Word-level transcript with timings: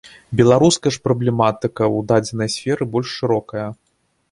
Беларуская 0.39 0.91
ж 0.95 1.01
праблематыка 1.07 1.83
ў 1.97 2.09
дадзенай 2.13 2.49
сферы 2.57 2.83
больш 2.97 3.09
шырокая. 3.21 3.67